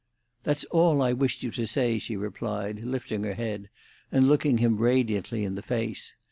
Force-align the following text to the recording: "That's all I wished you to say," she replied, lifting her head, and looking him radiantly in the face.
"That's 0.41 0.63
all 0.71 0.99
I 1.03 1.13
wished 1.13 1.43
you 1.43 1.51
to 1.51 1.67
say," 1.67 1.99
she 1.99 2.15
replied, 2.17 2.79
lifting 2.79 3.23
her 3.23 3.35
head, 3.35 3.69
and 4.11 4.27
looking 4.27 4.57
him 4.57 4.77
radiantly 4.79 5.43
in 5.43 5.53
the 5.53 5.61
face. 5.61 6.15